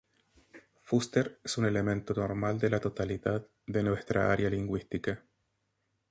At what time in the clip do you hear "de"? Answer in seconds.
2.57-2.71, 3.67-3.83